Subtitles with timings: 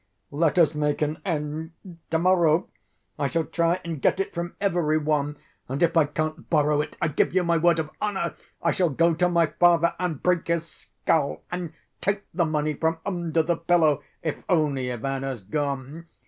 [0.31, 1.73] Let us make an end!
[2.09, 2.67] To‐morrow
[3.19, 5.37] I shall try and get it from every one,
[5.69, 8.33] and if I can't borrow it, I give you my word of honor
[8.63, 12.97] I shall go to my father and break his skull and take the money from
[13.05, 16.07] under the pillow, if only Ivan has gone.